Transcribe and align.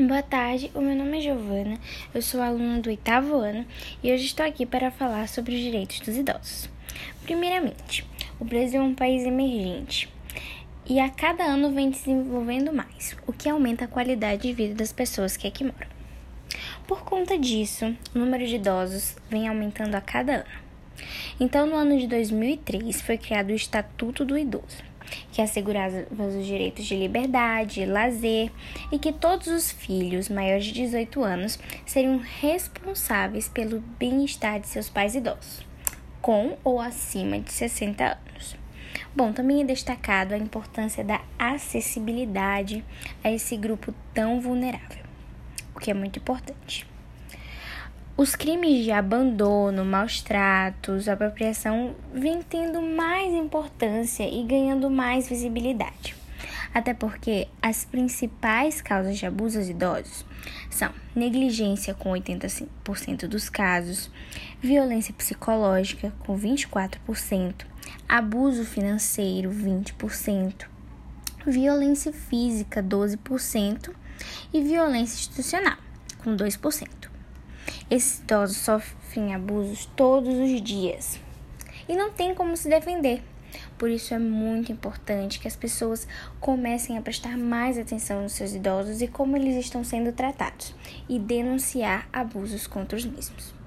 Boa 0.00 0.22
tarde, 0.22 0.70
o 0.74 0.80
meu 0.80 0.96
nome 0.96 1.18
é 1.18 1.20
Giovana, 1.20 1.78
eu 2.14 2.22
sou 2.22 2.40
aluna 2.40 2.80
do 2.80 2.88
oitavo 2.88 3.36
ano 3.36 3.66
e 4.02 4.10
hoje 4.10 4.24
estou 4.24 4.46
aqui 4.46 4.64
para 4.64 4.90
falar 4.90 5.28
sobre 5.28 5.54
os 5.54 5.60
direitos 5.60 6.00
dos 6.00 6.16
idosos. 6.16 6.70
Primeiramente, 7.24 8.02
o 8.40 8.44
Brasil 8.46 8.80
é 8.80 8.82
um 8.82 8.94
país 8.94 9.22
emergente 9.26 10.08
e 10.88 10.98
a 10.98 11.10
cada 11.10 11.44
ano 11.44 11.72
vem 11.72 11.90
desenvolvendo 11.90 12.72
mais, 12.72 13.14
o 13.26 13.34
que 13.34 13.50
aumenta 13.50 13.84
a 13.84 13.88
qualidade 13.88 14.40
de 14.48 14.54
vida 14.54 14.74
das 14.74 14.94
pessoas 14.94 15.36
que 15.36 15.46
aqui 15.46 15.62
moram. 15.62 15.88
Por 16.88 17.04
conta 17.04 17.36
disso, 17.36 17.94
o 18.14 18.18
número 18.18 18.46
de 18.46 18.56
idosos 18.56 19.14
vem 19.28 19.46
aumentando 19.46 19.94
a 19.94 20.00
cada 20.00 20.36
ano. 20.36 20.62
Então, 21.38 21.66
no 21.66 21.76
ano 21.76 21.98
de 21.98 22.06
2003, 22.06 23.02
foi 23.02 23.18
criado 23.18 23.50
o 23.50 23.54
Estatuto 23.54 24.24
do 24.24 24.38
Idoso 24.38 24.91
que 25.30 25.42
assegurava 25.42 26.06
os 26.10 26.46
direitos 26.46 26.84
de 26.84 26.96
liberdade, 26.96 27.86
lazer 27.86 28.50
e 28.90 28.98
que 28.98 29.12
todos 29.12 29.46
os 29.48 29.70
filhos 29.70 30.28
maiores 30.28 30.66
de 30.66 30.72
18 30.72 31.22
anos 31.22 31.58
seriam 31.86 32.20
responsáveis 32.40 33.48
pelo 33.48 33.80
bem-estar 33.98 34.60
de 34.60 34.68
seus 34.68 34.88
pais 34.88 35.14
idosos, 35.14 35.64
com 36.20 36.56
ou 36.64 36.80
acima 36.80 37.38
de 37.38 37.52
60 37.52 38.04
anos. 38.04 38.56
Bom, 39.14 39.32
também 39.32 39.60
é 39.60 39.64
destacado 39.64 40.32
a 40.32 40.38
importância 40.38 41.04
da 41.04 41.20
acessibilidade 41.38 42.84
a 43.22 43.30
esse 43.30 43.56
grupo 43.56 43.94
tão 44.14 44.40
vulnerável, 44.40 45.04
o 45.74 45.78
que 45.78 45.90
é 45.90 45.94
muito 45.94 46.18
importante. 46.18 46.86
Os 48.14 48.36
crimes 48.36 48.84
de 48.84 48.92
abandono, 48.92 49.86
maus 49.86 50.20
tratos, 50.20 51.08
apropriação 51.08 51.96
vêm 52.12 52.42
tendo 52.42 52.82
mais 52.82 53.32
importância 53.32 54.28
e 54.28 54.44
ganhando 54.44 54.90
mais 54.90 55.30
visibilidade. 55.30 56.14
Até 56.74 56.92
porque 56.92 57.48
as 57.62 57.86
principais 57.86 58.82
causas 58.82 59.16
de 59.16 59.24
abuso 59.24 59.58
aos 59.58 59.68
idosos 59.68 60.26
são 60.68 60.90
negligência, 61.16 61.94
com 61.94 62.10
85% 62.12 63.26
dos 63.26 63.48
casos, 63.48 64.10
violência 64.60 65.14
psicológica, 65.14 66.12
com 66.20 66.38
24%, 66.38 67.64
abuso 68.06 68.66
financeiro, 68.66 69.50
20%, 69.50 70.66
violência 71.46 72.12
física, 72.12 72.82
12% 72.82 73.90
e 74.52 74.62
violência 74.62 75.14
institucional, 75.14 75.78
com 76.22 76.36
2%. 76.36 77.11
Esses 77.92 78.20
idosos 78.20 78.56
sofrem 78.56 79.34
abusos 79.34 79.84
todos 79.94 80.32
os 80.32 80.62
dias 80.62 81.20
e 81.86 81.94
não 81.94 82.10
tem 82.10 82.34
como 82.34 82.56
se 82.56 82.66
defender. 82.66 83.22
Por 83.76 83.90
isso 83.90 84.14
é 84.14 84.18
muito 84.18 84.72
importante 84.72 85.38
que 85.38 85.46
as 85.46 85.56
pessoas 85.56 86.08
comecem 86.40 86.96
a 86.96 87.02
prestar 87.02 87.36
mais 87.36 87.76
atenção 87.76 88.22
nos 88.22 88.32
seus 88.32 88.54
idosos 88.54 89.02
e 89.02 89.08
como 89.08 89.36
eles 89.36 89.62
estão 89.62 89.84
sendo 89.84 90.10
tratados 90.10 90.74
e 91.06 91.18
denunciar 91.18 92.08
abusos 92.10 92.66
contra 92.66 92.96
os 92.96 93.04
mesmos. 93.04 93.52